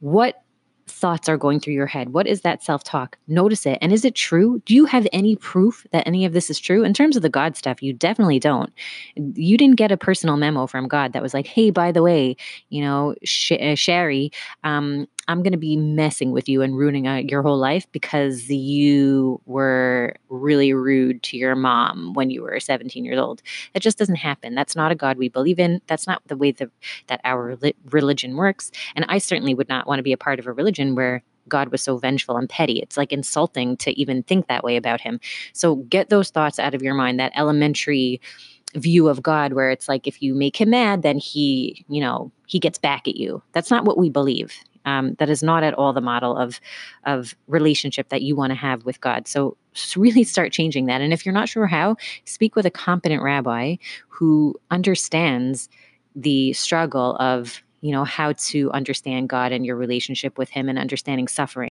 What 0.00 0.42
thoughts 0.86 1.28
are 1.28 1.36
going 1.36 1.60
through 1.60 1.74
your 1.74 1.86
head? 1.86 2.10
What 2.12 2.26
is 2.26 2.42
that 2.42 2.62
self 2.62 2.84
talk? 2.84 3.16
Notice 3.28 3.66
it. 3.66 3.78
And 3.80 3.92
is 3.92 4.04
it 4.04 4.14
true? 4.14 4.62
Do 4.66 4.74
you 4.74 4.84
have 4.86 5.06
any 5.12 5.36
proof 5.36 5.86
that 5.92 6.06
any 6.06 6.24
of 6.24 6.32
this 6.32 6.50
is 6.50 6.58
true? 6.58 6.84
In 6.84 6.94
terms 6.94 7.16
of 7.16 7.22
the 7.22 7.28
God 7.28 7.56
stuff, 7.56 7.82
you 7.82 7.92
definitely 7.92 8.38
don't. 8.38 8.72
You 9.16 9.56
didn't 9.56 9.76
get 9.76 9.92
a 9.92 9.96
personal 9.96 10.36
memo 10.36 10.66
from 10.66 10.88
God 10.88 11.12
that 11.12 11.22
was 11.22 11.34
like, 11.34 11.46
hey, 11.46 11.70
by 11.70 11.92
the 11.92 12.02
way, 12.02 12.36
you 12.70 12.82
know, 12.82 13.14
Sh- 13.24 13.52
uh, 13.52 13.74
Sherry, 13.74 14.32
um, 14.64 15.06
I'm 15.28 15.42
going 15.42 15.52
to 15.52 15.58
be 15.58 15.76
messing 15.76 16.32
with 16.32 16.48
you 16.48 16.62
and 16.62 16.76
ruining 16.76 17.06
uh, 17.06 17.16
your 17.16 17.42
whole 17.42 17.58
life 17.58 17.86
because 17.92 18.48
you 18.48 19.40
were 19.46 20.16
really 20.28 20.72
rude 20.72 21.22
to 21.24 21.36
your 21.36 21.54
mom 21.54 22.12
when 22.14 22.30
you 22.30 22.42
were 22.42 22.58
17 22.58 23.04
years 23.04 23.18
old. 23.18 23.42
That 23.72 23.80
just 23.80 23.98
doesn't 23.98 24.16
happen. 24.16 24.54
That's 24.54 24.74
not 24.74 24.90
a 24.90 24.96
God 24.96 25.18
we 25.18 25.28
believe 25.28 25.58
in. 25.58 25.80
That's 25.86 26.06
not 26.06 26.22
the 26.26 26.36
way 26.36 26.50
the, 26.50 26.70
that 27.06 27.20
our 27.24 27.56
religion 27.90 28.36
works. 28.36 28.70
And 28.96 29.04
I 29.08 29.18
certainly 29.18 29.54
would 29.54 29.68
not 29.68 29.86
want 29.86 30.00
to 30.00 30.04
be 30.04 30.12
a 30.12 30.18
part 30.18 30.38
of 30.40 30.46
a 30.46 30.52
religion 30.52 30.94
where 30.94 31.22
God 31.48 31.68
was 31.70 31.82
so 31.82 31.98
vengeful 31.98 32.36
and 32.36 32.48
petty. 32.48 32.78
It's 32.78 32.96
like 32.96 33.12
insulting 33.12 33.76
to 33.78 33.98
even 33.98 34.22
think 34.22 34.46
that 34.46 34.64
way 34.64 34.76
about 34.76 35.00
him. 35.00 35.20
So 35.52 35.76
get 35.76 36.08
those 36.08 36.30
thoughts 36.30 36.58
out 36.58 36.74
of 36.74 36.82
your 36.82 36.94
mind, 36.94 37.18
that 37.20 37.32
elementary 37.34 38.20
view 38.74 39.08
of 39.08 39.22
God 39.22 39.52
where 39.52 39.70
it's 39.70 39.88
like 39.88 40.06
if 40.06 40.22
you 40.22 40.34
make 40.34 40.56
him 40.60 40.70
mad, 40.70 41.02
then 41.02 41.18
he, 41.18 41.84
you 41.88 42.00
know, 42.00 42.32
he 42.46 42.58
gets 42.58 42.78
back 42.78 43.06
at 43.06 43.16
you. 43.16 43.42
That's 43.52 43.70
not 43.70 43.84
what 43.84 43.98
we 43.98 44.08
believe. 44.08 44.54
Um, 44.84 45.14
that 45.14 45.30
is 45.30 45.42
not 45.42 45.62
at 45.62 45.74
all 45.74 45.92
the 45.92 46.00
model 46.00 46.36
of 46.36 46.60
of 47.04 47.34
relationship 47.46 48.08
that 48.08 48.22
you 48.22 48.36
want 48.36 48.50
to 48.50 48.56
have 48.56 48.84
with 48.84 49.00
God. 49.00 49.28
So 49.28 49.56
really 49.96 50.24
start 50.24 50.52
changing 50.52 50.86
that. 50.86 51.00
And 51.00 51.12
if 51.12 51.24
you're 51.24 51.32
not 51.32 51.48
sure 51.48 51.66
how, 51.66 51.96
speak 52.24 52.56
with 52.56 52.66
a 52.66 52.70
competent 52.70 53.22
rabbi 53.22 53.76
who 54.08 54.54
understands 54.70 55.68
the 56.14 56.52
struggle 56.52 57.16
of 57.16 57.62
you 57.80 57.90
know 57.92 58.04
how 58.04 58.32
to 58.32 58.70
understand 58.72 59.28
God 59.28 59.52
and 59.52 59.66
your 59.66 59.76
relationship 59.76 60.38
with 60.38 60.50
Him 60.50 60.68
and 60.68 60.78
understanding 60.78 61.28
suffering. 61.28 61.71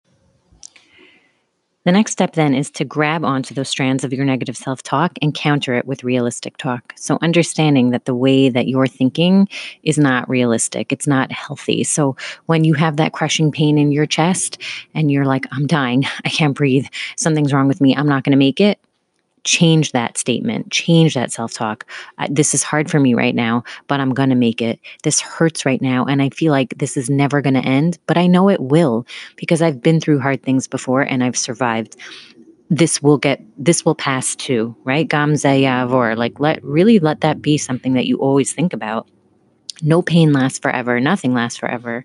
The 1.86 1.92
next 1.92 2.10
step 2.10 2.32
then 2.32 2.52
is 2.52 2.68
to 2.72 2.84
grab 2.84 3.24
onto 3.24 3.54
those 3.54 3.68
strands 3.68 4.02
of 4.02 4.12
your 4.12 4.24
negative 4.24 4.56
self 4.56 4.82
talk 4.82 5.12
and 5.22 5.32
counter 5.32 5.74
it 5.74 5.86
with 5.86 6.02
realistic 6.02 6.56
talk. 6.56 6.92
So, 6.96 7.16
understanding 7.22 7.90
that 7.90 8.06
the 8.06 8.14
way 8.14 8.48
that 8.48 8.66
you're 8.66 8.88
thinking 8.88 9.48
is 9.84 9.96
not 9.96 10.28
realistic, 10.28 10.90
it's 10.90 11.06
not 11.06 11.30
healthy. 11.30 11.84
So, 11.84 12.16
when 12.46 12.64
you 12.64 12.74
have 12.74 12.96
that 12.96 13.12
crushing 13.12 13.52
pain 13.52 13.78
in 13.78 13.92
your 13.92 14.04
chest 14.04 14.60
and 14.94 15.12
you're 15.12 15.26
like, 15.26 15.46
I'm 15.52 15.68
dying, 15.68 16.02
I 16.24 16.28
can't 16.28 16.56
breathe, 16.56 16.86
something's 17.14 17.52
wrong 17.52 17.68
with 17.68 17.80
me, 17.80 17.94
I'm 17.94 18.08
not 18.08 18.24
going 18.24 18.32
to 18.32 18.36
make 18.36 18.60
it, 18.60 18.80
change 19.46 19.92
that 19.92 20.18
statement, 20.18 20.70
change 20.70 21.14
that 21.14 21.32
self 21.32 21.54
talk. 21.54 21.86
This 22.28 22.52
is 22.52 22.62
hard 22.62 22.90
for 22.90 23.00
me 23.00 23.14
right 23.14 23.34
now, 23.34 23.64
but 23.86 24.00
I'm 24.00 24.12
going 24.12 24.28
to 24.28 24.34
make 24.34 24.60
it. 24.60 24.78
This 25.04 25.20
hurts 25.20 25.64
right 25.64 25.80
now. 25.80 26.04
And 26.04 26.20
I 26.20 26.28
feel 26.30 26.52
like 26.52 26.76
this 26.78 26.96
is 26.96 27.08
never 27.08 27.40
going 27.40 27.54
to 27.54 27.60
end, 27.60 27.98
but 28.06 28.18
I 28.18 28.26
know 28.26 28.50
it 28.50 28.60
will 28.60 29.06
because 29.36 29.62
I've 29.62 29.80
been 29.80 30.00
through 30.00 30.18
hard 30.18 30.42
things 30.42 30.66
before 30.66 31.02
and 31.02 31.24
I've 31.24 31.38
survived. 31.38 31.96
This 32.68 33.00
will 33.00 33.16
get, 33.16 33.40
this 33.56 33.84
will 33.84 33.94
pass 33.94 34.34
too, 34.34 34.74
right? 34.82 35.08
Gam 35.08 35.34
zeh 35.34 35.62
ya'avor. 35.62 36.16
Like, 36.16 36.40
let 36.40 36.62
really 36.64 36.98
let 36.98 37.20
that 37.20 37.40
be 37.40 37.56
something 37.56 37.94
that 37.94 38.06
you 38.06 38.18
always 38.18 38.52
think 38.52 38.72
about. 38.72 39.08
No 39.82 40.02
pain 40.02 40.32
lasts 40.32 40.58
forever. 40.58 40.98
Nothing 40.98 41.34
lasts 41.34 41.58
forever. 41.58 42.04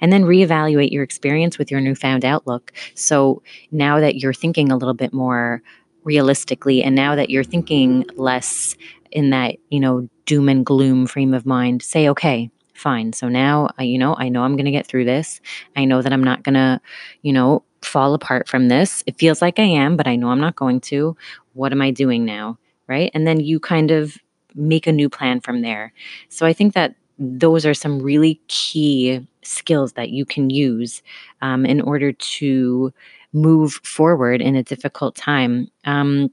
And 0.00 0.12
then 0.12 0.24
reevaluate 0.24 0.92
your 0.92 1.02
experience 1.02 1.58
with 1.58 1.70
your 1.70 1.80
newfound 1.80 2.24
outlook. 2.24 2.72
So 2.94 3.42
now 3.72 4.00
that 4.00 4.16
you're 4.16 4.32
thinking 4.32 4.70
a 4.70 4.76
little 4.76 4.94
bit 4.94 5.12
more 5.12 5.62
realistically 6.04 6.82
and 6.82 6.94
now 6.94 7.14
that 7.14 7.30
you're 7.30 7.44
thinking 7.44 8.04
less 8.16 8.76
in 9.10 9.30
that 9.30 9.56
you 9.70 9.80
know 9.80 10.08
doom 10.26 10.48
and 10.48 10.64
gloom 10.64 11.06
frame 11.06 11.34
of 11.34 11.44
mind 11.46 11.82
say 11.82 12.08
okay 12.08 12.50
fine. 12.80 13.12
So 13.12 13.28
now 13.28 13.68
you 13.78 13.98
know 13.98 14.16
i 14.18 14.28
know 14.28 14.42
i'm 14.42 14.56
going 14.56 14.64
to 14.64 14.70
get 14.70 14.86
through 14.86 15.04
this. 15.04 15.40
I 15.76 15.84
know 15.84 16.02
that 16.02 16.12
i'm 16.12 16.24
not 16.24 16.42
going 16.42 16.54
to 16.54 16.80
you 17.22 17.32
know 17.32 17.62
fall 17.82 18.14
apart 18.14 18.48
from 18.48 18.68
this. 18.68 19.04
It 19.06 19.18
feels 19.18 19.42
like 19.42 19.58
i 19.58 19.64
am 19.64 19.96
but 19.96 20.06
i 20.06 20.16
know 20.16 20.30
i'm 20.30 20.40
not 20.40 20.56
going 20.56 20.80
to. 20.92 21.16
What 21.52 21.72
am 21.72 21.82
i 21.82 21.90
doing 21.90 22.24
now? 22.24 22.58
Right? 22.86 23.10
And 23.14 23.26
then 23.26 23.38
you 23.40 23.60
kind 23.60 23.90
of 23.90 24.16
make 24.54 24.86
a 24.86 24.92
new 24.92 25.08
plan 25.08 25.40
from 25.40 25.60
there. 25.60 25.92
So 26.28 26.46
i 26.46 26.52
think 26.52 26.74
that 26.74 26.94
those 27.18 27.66
are 27.66 27.74
some 27.74 28.00
really 28.00 28.40
key 28.48 29.26
skills 29.42 29.92
that 29.92 30.08
you 30.10 30.24
can 30.24 30.48
use 30.48 31.02
um, 31.42 31.66
in 31.66 31.82
order 31.82 32.12
to 32.12 32.92
move 33.32 33.74
forward 33.84 34.40
in 34.40 34.56
a 34.56 34.62
difficult 34.62 35.14
time. 35.14 35.68
Um, 35.84 36.30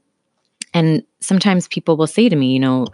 and 0.74 1.02
sometimes 1.20 1.68
people 1.68 1.96
will 1.96 2.06
say 2.06 2.28
to 2.28 2.36
me, 2.36 2.52
you 2.52 2.60
know, 2.60 2.86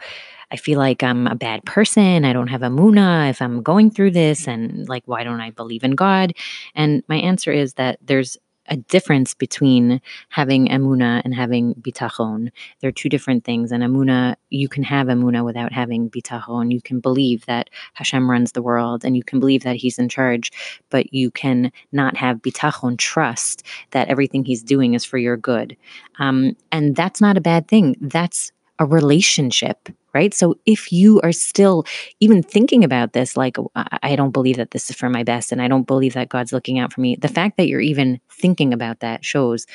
I 0.51 0.57
feel 0.57 0.79
like 0.79 1.03
I'm 1.03 1.27
a 1.27 1.35
bad 1.35 1.65
person. 1.65 2.25
I 2.25 2.33
don't 2.33 2.49
have 2.49 2.61
emunah 2.61 3.31
if 3.31 3.43
I'm 3.43 3.63
going 3.63 3.91
through 3.91 4.13
this. 4.13 4.47
And 4.47 4.89
like, 4.89 5.03
why 5.07 5.25
don't 5.25 5.41
I 5.41 5.51
believe 5.51 5.83
in 5.83 5.93
God? 5.93 6.33
And 6.75 7.03
my 7.09 7.17
answer 7.17 7.51
is 7.51 7.75
that 7.75 7.99
there's 8.03 8.37
a 8.69 8.77
difference 8.77 9.35
between 9.35 10.01
having 10.29 10.69
emuna 10.69 11.23
and 11.25 11.35
having 11.35 11.75
bitachon. 11.75 12.51
They're 12.81 12.93
two 12.93 13.09
different 13.09 13.45
things. 13.45 13.73
And 13.73 13.83
emuna, 13.83 14.37
you 14.51 14.69
can 14.69 14.83
have 14.83 15.09
emuna 15.09 15.45
without 15.45 15.73
having 15.73 16.11
bitachon. 16.11 16.73
You 16.73 16.81
can 16.81 17.01
believe 17.01 17.45
that 17.47 17.71
Hashem 17.95 18.31
runs 18.31 18.53
the 18.53 18.63
world, 18.63 19.05
and 19.05 19.17
you 19.17 19.23
can 19.23 19.41
believe 19.41 19.63
that 19.65 19.77
He's 19.77 19.99
in 19.99 20.09
charge, 20.09 20.51
but 20.91 21.13
you 21.13 21.31
can 21.31 21.73
not 21.93 22.17
have 22.17 22.39
bitachon, 22.39 22.99
trust 22.99 23.65
that 23.91 24.09
everything 24.09 24.45
He's 24.45 24.63
doing 24.63 24.95
is 24.95 25.05
for 25.05 25.19
your 25.19 25.37
good. 25.37 25.77
Um, 26.19 26.57
and 26.73 26.97
that's 26.97 27.21
not 27.21 27.37
a 27.37 27.43
bad 27.43 27.69
thing. 27.69 27.97
That's 28.01 28.53
a 28.79 28.87
relationship 28.87 29.89
right? 30.15 30.33
So 30.33 30.55
if 30.65 30.93
you 30.93 31.21
are 31.23 31.33
still 31.33 31.85
even 32.21 32.43
thinking 32.43 32.85
about 32.85 33.13
this, 33.13 33.37
like, 33.37 33.57
I 33.75 34.17
don't 34.17 34.31
believe 34.31 34.57
that 34.57 34.71
this 34.71 34.89
is 34.89 34.97
for 34.97 35.11
my 35.11 35.25
best 35.25 35.53
and 35.53 35.61
I 35.61 35.69
don't 35.69 35.87
believe 35.87 36.15
that 36.15 36.29
God's 36.29 36.53
looking 36.53 36.79
out 36.79 36.93
for 36.93 37.01
me, 37.01 37.17
the 37.17 37.29
fact 37.29 37.57
that 37.57 37.69
you're 37.69 37.81
even 37.81 38.21
thinking 38.31 38.73
about 38.73 39.01
that 39.01 39.25
shows 39.25 39.67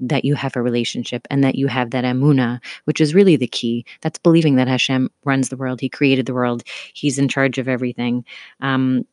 that 0.00 0.24
you 0.24 0.34
have 0.34 0.56
a 0.56 0.62
relationship 0.62 1.28
and 1.30 1.44
that 1.44 1.54
you 1.54 1.68
have 1.68 1.90
that 1.90 2.04
emuna, 2.04 2.60
which 2.86 3.00
is 3.00 3.14
really 3.14 3.36
the 3.36 3.46
key. 3.46 3.84
That's 4.00 4.18
believing 4.18 4.56
that 4.56 4.66
Hashem 4.66 5.10
runs 5.24 5.48
the 5.48 5.56
world. 5.56 5.80
He 5.80 5.88
created 5.88 6.26
the 6.26 6.34
world. 6.34 6.64
He's 6.94 7.18
in 7.18 7.28
charge 7.28 7.58
of 7.58 7.68
everything. 7.68 8.24
Um, 8.60 9.06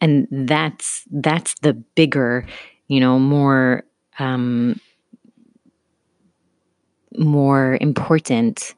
and 0.00 0.26
that's 0.30 1.04
that's 1.10 1.54
the 1.60 1.72
bigger, 1.72 2.46
you 2.88 2.98
know, 2.98 3.18
more 3.18 3.84
um, 4.18 4.80
more 7.18 7.78
important 7.80 8.74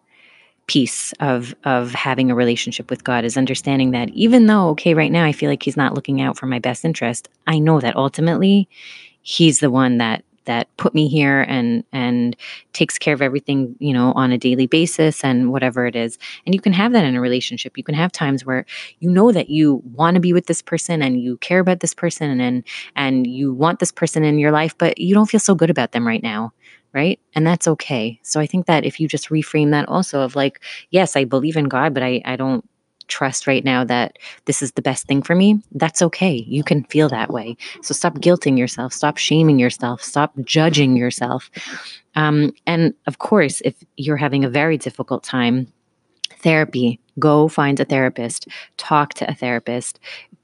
piece 0.66 1.12
of 1.20 1.54
of 1.64 1.92
having 1.92 2.30
a 2.30 2.34
relationship 2.34 2.90
with 2.90 3.02
God 3.02 3.24
is 3.24 3.38
understanding 3.38 3.92
that 3.92 4.10
even 4.10 4.46
though 4.46 4.68
okay 4.70 4.92
right 4.92 5.10
now 5.10 5.24
I 5.24 5.32
feel 5.32 5.48
like 5.48 5.62
he's 5.62 5.78
not 5.78 5.94
looking 5.94 6.20
out 6.20 6.36
for 6.36 6.46
my 6.46 6.58
best 6.58 6.84
interest 6.84 7.28
I 7.46 7.58
know 7.58 7.80
that 7.80 7.96
ultimately 7.96 8.68
he's 9.22 9.60
the 9.60 9.70
one 9.70 9.98
that 9.98 10.24
that 10.48 10.74
put 10.78 10.94
me 10.94 11.08
here 11.08 11.42
and 11.42 11.84
and 11.92 12.34
takes 12.72 12.98
care 12.98 13.12
of 13.12 13.20
everything 13.20 13.76
you 13.78 13.92
know 13.92 14.12
on 14.12 14.32
a 14.32 14.38
daily 14.38 14.66
basis 14.66 15.22
and 15.22 15.52
whatever 15.52 15.86
it 15.86 15.94
is. 15.94 16.18
And 16.46 16.54
you 16.54 16.60
can 16.60 16.72
have 16.72 16.92
that 16.92 17.04
in 17.04 17.14
a 17.14 17.20
relationship. 17.20 17.76
You 17.76 17.84
can 17.84 17.94
have 17.94 18.10
times 18.10 18.46
where 18.46 18.64
you 18.98 19.10
know 19.10 19.30
that 19.30 19.50
you 19.50 19.82
want 19.92 20.14
to 20.14 20.20
be 20.20 20.32
with 20.32 20.46
this 20.46 20.62
person 20.62 21.02
and 21.02 21.20
you 21.20 21.36
care 21.36 21.60
about 21.60 21.80
this 21.80 21.94
person 21.94 22.40
and 22.40 22.64
and 22.96 23.26
you 23.26 23.52
want 23.52 23.78
this 23.78 23.92
person 23.92 24.24
in 24.24 24.38
your 24.38 24.50
life 24.50 24.76
but 24.78 24.98
you 24.98 25.14
don't 25.14 25.28
feel 25.28 25.38
so 25.38 25.54
good 25.54 25.70
about 25.70 25.92
them 25.92 26.06
right 26.06 26.22
now 26.22 26.52
right? 26.92 27.20
And 27.34 27.46
that's 27.46 27.68
okay. 27.68 28.18
So 28.22 28.40
I 28.40 28.46
think 28.46 28.66
that 28.66 28.84
if 28.84 28.98
you 28.98 29.08
just 29.08 29.28
reframe 29.28 29.70
that 29.70 29.88
also 29.88 30.20
of 30.20 30.36
like, 30.36 30.60
yes, 30.90 31.16
I 31.16 31.24
believe 31.24 31.56
in 31.56 31.64
God, 31.66 31.94
but 31.94 32.02
I, 32.02 32.22
I 32.24 32.36
don't 32.36 32.64
trust 33.08 33.46
right 33.46 33.64
now 33.64 33.84
that 33.84 34.18
this 34.44 34.62
is 34.62 34.72
the 34.72 34.82
best 34.82 35.06
thing 35.06 35.22
for 35.22 35.34
me, 35.34 35.60
that's 35.72 36.02
okay. 36.02 36.44
You 36.46 36.62
can 36.62 36.84
feel 36.84 37.08
that 37.08 37.30
way. 37.30 37.56
So 37.82 37.94
stop 37.94 38.16
guilting 38.16 38.58
yourself, 38.58 38.92
stop 38.92 39.16
shaming 39.16 39.58
yourself, 39.58 40.02
stop 40.02 40.34
judging 40.44 40.96
yourself. 40.96 41.50
Um, 42.14 42.52
and 42.66 42.94
of 43.06 43.18
course, 43.18 43.60
if 43.64 43.74
you're 43.96 44.16
having 44.16 44.44
a 44.44 44.50
very 44.50 44.76
difficult 44.76 45.24
time, 45.24 45.72
therapy, 46.40 47.00
go 47.18 47.48
find 47.48 47.80
a 47.80 47.84
therapist, 47.84 48.46
talk 48.76 49.14
to 49.14 49.28
a 49.28 49.34
therapist, 49.34 49.98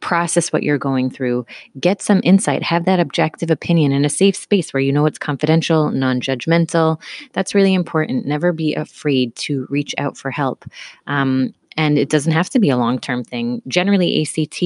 process 0.04 0.52
what 0.52 0.62
you're 0.62 0.76
going 0.76 1.08
through, 1.08 1.46
get 1.80 2.02
some 2.02 2.20
insight, 2.22 2.62
have 2.62 2.84
that 2.84 3.00
objective 3.00 3.50
opinion 3.50 3.90
in 3.90 4.04
a 4.04 4.10
safe 4.10 4.36
space 4.36 4.74
where 4.74 4.82
you 4.82 4.92
know 4.92 5.06
it's 5.06 5.18
confidential, 5.18 5.90
non 5.90 6.20
judgmental. 6.20 7.00
That's 7.32 7.54
really 7.54 7.72
important. 7.72 8.26
Never 8.26 8.52
be 8.52 8.74
afraid 8.74 9.34
to 9.36 9.66
reach 9.70 9.94
out 9.96 10.18
for 10.18 10.30
help. 10.30 10.66
Um, 11.06 11.54
and 11.78 11.96
it 11.98 12.10
doesn't 12.10 12.32
have 12.32 12.50
to 12.50 12.58
be 12.58 12.68
a 12.68 12.76
long 12.76 12.98
term 12.98 13.24
thing. 13.24 13.62
Generally, 13.66 14.20
ACT 14.20 14.62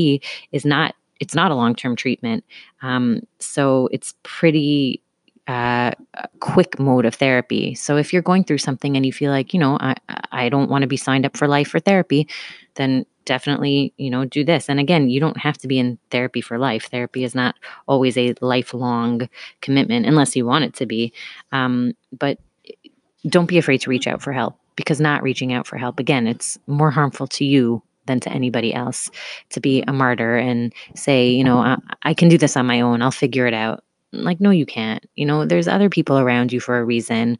is 0.50 0.64
not. 0.64 0.96
It's 1.20 1.36
not 1.36 1.52
a 1.52 1.54
long 1.54 1.76
term 1.76 1.94
treatment. 1.94 2.44
Um, 2.82 3.20
so 3.38 3.88
it's 3.92 4.14
pretty 4.24 5.00
uh, 5.46 5.92
quick 6.40 6.80
mode 6.80 7.06
of 7.06 7.14
therapy. 7.14 7.76
So 7.76 7.96
if 7.96 8.12
you're 8.12 8.22
going 8.22 8.42
through 8.42 8.58
something 8.58 8.96
and 8.96 9.06
you 9.06 9.12
feel 9.12 9.30
like, 9.30 9.54
you 9.54 9.60
know, 9.60 9.78
I, 9.80 9.94
I 10.30 10.48
don't 10.48 10.68
want 10.68 10.82
to 10.82 10.88
be 10.88 10.96
signed 10.96 11.24
up 11.24 11.36
for 11.36 11.48
life 11.48 11.68
for 11.68 11.80
therapy, 11.80 12.28
then 12.74 13.06
definitely, 13.28 13.92
you 13.98 14.10
know, 14.10 14.24
do 14.24 14.42
this. 14.42 14.68
And 14.68 14.80
again, 14.80 15.10
you 15.10 15.20
don't 15.20 15.36
have 15.36 15.58
to 15.58 15.68
be 15.68 15.78
in 15.78 15.98
therapy 16.10 16.40
for 16.40 16.58
life. 16.58 16.88
Therapy 16.90 17.22
is 17.22 17.34
not 17.34 17.54
always 17.86 18.16
a 18.16 18.34
lifelong 18.40 19.28
commitment 19.60 20.06
unless 20.06 20.34
you 20.34 20.46
want 20.46 20.64
it 20.64 20.74
to 20.74 20.86
be. 20.86 21.12
Um, 21.52 21.92
but 22.10 22.38
don't 23.28 23.46
be 23.46 23.58
afraid 23.58 23.82
to 23.82 23.90
reach 23.90 24.06
out 24.06 24.22
for 24.22 24.32
help 24.32 24.58
because 24.76 25.00
not 25.00 25.22
reaching 25.22 25.52
out 25.52 25.66
for 25.66 25.76
help, 25.76 26.00
again, 26.00 26.26
it's 26.26 26.58
more 26.66 26.90
harmful 26.90 27.26
to 27.26 27.44
you 27.44 27.82
than 28.06 28.18
to 28.20 28.30
anybody 28.32 28.72
else 28.72 29.10
to 29.50 29.60
be 29.60 29.84
a 29.86 29.92
martyr 29.92 30.36
and 30.36 30.72
say, 30.94 31.28
you 31.28 31.44
know, 31.44 31.58
I, 31.58 31.76
I 32.02 32.14
can 32.14 32.30
do 32.30 32.38
this 32.38 32.56
on 32.56 32.66
my 32.66 32.80
own. 32.80 33.02
I'll 33.02 33.10
figure 33.10 33.46
it 33.46 33.54
out 33.54 33.84
like 34.12 34.40
no 34.40 34.50
you 34.50 34.64
can't 34.64 35.04
you 35.16 35.26
know 35.26 35.44
there's 35.44 35.68
other 35.68 35.90
people 35.90 36.18
around 36.18 36.50
you 36.50 36.60
for 36.60 36.78
a 36.78 36.84
reason 36.84 37.38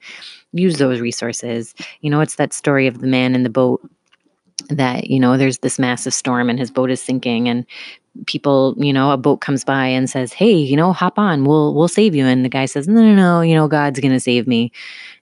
use 0.53 0.77
those 0.77 1.01
resources 1.01 1.75
you 2.03 2.11
know 2.11 2.21
it's 2.21 2.37
that 2.37 2.53
story 2.53 2.87
of 2.87 3.01
the 3.01 3.07
man 3.07 3.35
in 3.35 3.43
the 3.43 3.49
boat 3.49 3.81
that 4.69 5.09
you 5.09 5.21
know 5.21 5.37
there's 5.37 5.59
this 5.59 5.79
massive 5.79 6.15
storm 6.15 6.51
and 6.51 6.59
his 6.59 6.71
boat 6.71 6.91
is 6.91 7.01
sinking 7.01 7.49
and 7.49 7.65
people 8.27 8.75
you 8.79 8.93
know 8.93 9.13
a 9.13 9.17
boat 9.17 9.41
comes 9.41 9.65
by 9.65 9.87
and 9.87 10.11
says 10.11 10.33
hey 10.33 10.53
you 10.53 10.77
know 10.77 10.93
hop 10.93 11.19
on. 11.19 11.45
We'll 11.45 11.75
we'll 11.75 11.89
save 11.89 12.15
you. 12.15 12.27
And 12.27 12.45
the 12.45 12.49
guy 12.49 12.67
says 12.67 12.89
no 12.89 13.01
no 13.01 13.15
no 13.15 13.41
you 13.41 13.55
know 13.55 13.69
god's 13.69 14.01
gonna 14.01 14.21
save 14.21 14.47
me. 14.47 14.73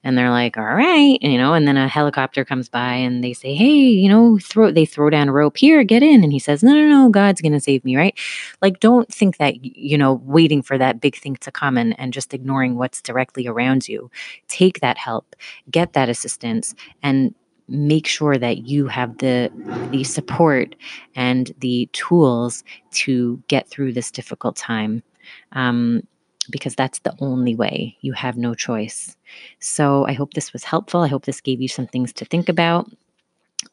And 0.02 0.16
they're 0.16 0.30
like 0.30 0.56
all 0.56 0.64
right 0.64 1.18
and, 1.20 1.32
you 1.32 1.38
know 1.38 1.52
and 1.52 1.68
then 1.68 1.76
a 1.76 1.88
helicopter 1.88 2.44
comes 2.44 2.68
by 2.68 2.94
and 2.94 3.22
they 3.22 3.34
say 3.34 3.54
hey 3.54 3.74
you 3.74 4.08
know 4.08 4.38
throw 4.38 4.70
they 4.70 4.86
throw 4.86 5.10
down 5.10 5.28
a 5.28 5.32
rope 5.32 5.58
here 5.58 5.84
get 5.84 6.02
in. 6.02 6.24
And 6.24 6.32
he 6.32 6.38
says 6.38 6.62
no 6.62 6.72
no 6.72 6.86
no 6.86 7.08
god's 7.10 7.42
gonna 7.42 7.60
save 7.60 7.84
me 7.84 7.96
right? 7.96 8.18
Like 8.62 8.80
don't 8.80 9.12
think 9.12 9.36
that 9.36 9.62
you 9.62 9.98
know 9.98 10.14
waiting 10.24 10.62
for 10.62 10.78
that 10.78 11.00
big 11.00 11.16
thing 11.16 11.36
to 11.36 11.52
come 11.52 11.76
and, 11.76 11.98
and 12.00 12.12
just 12.12 12.32
ignoring 12.32 12.76
what's 12.76 13.02
directly 13.02 13.46
around 13.46 13.88
you. 13.88 14.10
Take 14.48 14.80
that 14.80 14.96
help 14.96 15.36
get 15.70 15.92
that 15.92 16.08
assistance 16.08 16.74
and 17.02 17.34
make 17.68 18.06
sure 18.06 18.38
that 18.38 18.66
you 18.66 18.86
have 18.86 19.18
the 19.18 19.50
the 19.90 20.04
support 20.04 20.74
and 21.14 21.52
the 21.58 21.88
tools 21.92 22.64
to 22.92 23.42
get 23.48 23.68
through 23.68 23.92
this 23.92 24.10
difficult 24.10 24.56
time 24.56 25.02
um, 25.52 26.02
because 26.50 26.74
that's 26.74 27.00
the 27.00 27.14
only 27.20 27.54
way. 27.54 27.96
You 28.00 28.12
have 28.12 28.36
no 28.36 28.54
choice. 28.54 29.16
So 29.58 30.06
i 30.06 30.12
hope 30.12 30.34
this 30.34 30.52
was 30.52 30.64
helpful. 30.64 31.00
I 31.00 31.08
hope 31.08 31.24
this 31.24 31.40
gave 31.40 31.60
you 31.60 31.68
some 31.68 31.86
things 31.86 32.12
to 32.14 32.24
think 32.24 32.48
about 32.48 32.88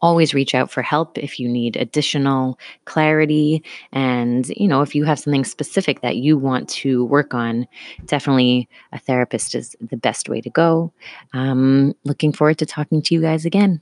always 0.02 0.34
reach 0.34 0.56
out 0.56 0.72
for 0.72 0.82
help 0.82 1.18
if 1.18 1.40
you 1.40 1.48
need 1.48 1.76
additional 1.76 2.60
clarity. 2.86 3.64
And 3.92 4.48
you 4.50 4.68
know 4.68 4.82
if 4.82 4.96
you 4.96 5.04
have 5.06 5.20
something 5.20 5.46
specific 5.46 6.02
that 6.02 6.18
you 6.18 6.38
want 6.38 6.70
to 6.70 7.06
work 7.06 7.34
on 7.34 7.68
definitely 8.06 8.70
a 8.92 9.00
therapist 9.00 9.56
is 9.56 9.76
the 9.82 9.98
best 9.98 10.30
way 10.30 10.42
to 10.42 10.50
go. 10.50 10.92
Um, 11.34 11.94
looking 12.04 12.34
forward 12.34 12.58
to 12.60 12.66
talking 12.66 13.02
to 13.04 13.14
you 13.14 13.22
guys 13.22 13.46
again. 13.46 13.82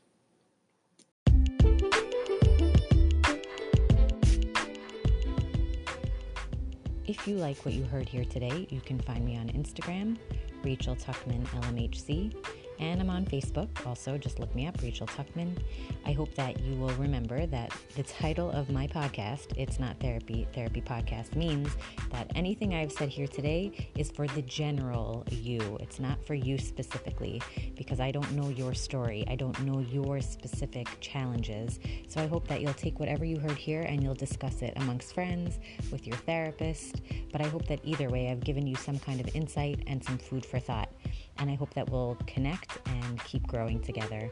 If 7.12 7.27
you 7.27 7.36
like 7.36 7.65
what 7.65 7.74
you 7.74 7.84
heard 7.84 8.08
here 8.08 8.24
today, 8.24 8.68
you 8.70 8.80
can 8.80 8.98
find 8.98 9.25
me 9.25 9.36
on 9.36 9.50
Instagram, 9.50 10.18
Rachel 10.63 10.96
Tuckman 10.96 11.46
LMHC, 11.48 12.34
and 12.82 13.00
I'm 13.00 13.12
on 13.12 13.26
Facebook. 13.26 13.70
Also, 13.86 14.18
just 14.18 14.40
look 14.40 14.54
me 14.56 14.66
up, 14.66 14.82
Rachel 14.82 15.06
Tuckman. 15.06 15.56
I 16.04 16.14
hope 16.14 16.34
that 16.34 16.60
you 16.60 16.76
will 16.76 16.94
remember 16.96 17.46
that 17.46 17.72
the 17.96 18.02
title 18.02 18.50
of 18.52 18.72
my 18.72 18.88
podcast, 18.88 19.56
It's 19.56 19.80
Not 19.80 20.00
Therapy, 20.00 20.48
Therapy 20.52 20.82
Podcast, 20.82 21.36
means 21.36 21.70
that 22.10 22.32
anything 22.34 22.74
I've 22.74 22.92
said 22.92 23.10
here 23.10 23.28
today 23.28 23.90
is 23.96 24.10
for 24.10 24.26
the 24.28 24.42
general 24.42 25.24
you. 25.30 25.78
It's 25.80 26.00
not 26.00 26.26
for 26.26 26.34
you 26.34 26.58
specifically 26.58 27.40
because 27.78 28.00
I 28.00 28.10
don't 28.10 28.32
know 28.32 28.50
your 28.50 28.74
story. 28.74 29.26
I 29.28 29.36
don't 29.36 29.58
know 29.64 29.80
your 29.80 30.20
specific 30.20 30.88
challenges. 31.02 31.80
So 32.08 32.20
I 32.20 32.26
hope 32.26 32.48
that 32.48 32.62
you'll 32.62 32.74
take 32.74 33.00
whatever 33.00 33.24
you 33.24 33.38
heard 33.38 33.58
here 33.58 33.84
and 33.84 34.02
you'll 34.02 34.16
discuss 34.16 34.64
it 34.64 34.74
amongst 34.78 35.14
friends, 35.14 35.60
with 35.92 36.08
your 36.08 36.18
therapist. 36.18 37.02
But 37.32 37.42
I 37.42 37.48
hope 37.48 37.68
that 37.68 37.80
either 37.84 38.10
way, 38.10 38.32
I've 38.32 38.44
given 38.44 38.66
you 38.66 38.76
some 38.76 38.98
kind 38.98 39.20
of 39.20 39.36
insight 39.36 39.84
and 39.86 40.04
some 40.04 40.18
food 40.18 40.44
for 40.44 40.60
thought 40.60 40.90
and 41.41 41.50
I 41.50 41.55
hope 41.55 41.74
that 41.74 41.89
we'll 41.89 42.17
connect 42.27 42.77
and 42.86 43.24
keep 43.24 43.48
growing 43.48 43.81
together. 43.81 44.31